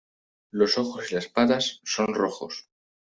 Los 0.49 0.79
ojos 0.79 1.11
y 1.11 1.13
las 1.13 1.27
patas 1.27 1.79
son 1.83 2.15
rojos. 2.15 2.67